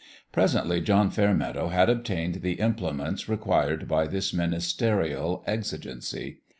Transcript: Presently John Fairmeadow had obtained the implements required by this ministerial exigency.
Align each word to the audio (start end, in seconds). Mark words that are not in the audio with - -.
Presently 0.31 0.81
John 0.81 1.11
Fairmeadow 1.11 1.67
had 1.67 1.87
obtained 1.87 2.41
the 2.41 2.53
implements 2.53 3.29
required 3.29 3.87
by 3.87 4.07
this 4.07 4.33
ministerial 4.33 5.43
exigency. 5.45 6.39